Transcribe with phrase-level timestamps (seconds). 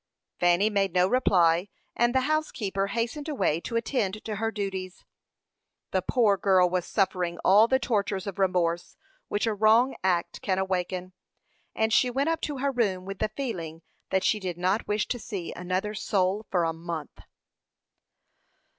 [0.39, 5.05] Fanny made no reply, and the housekeeper hastened away to attend to her duties.
[5.91, 10.57] The poor girl was suffering all the tortures of remorse which a wrong act can
[10.57, 11.13] awaken,
[11.75, 15.07] and she went up to her room with the feeling that she did not wish
[15.07, 17.19] to see another soul for a month.